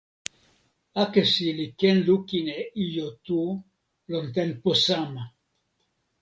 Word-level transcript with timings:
akesi 1.01 1.47
li 1.57 1.67
ken 1.79 1.97
lukin 2.07 2.47
e 2.59 2.59
ijo 2.83 3.07
tu 3.25 3.39
lon 4.09 4.25
tenpo 4.35 4.71
sama! 4.85 5.23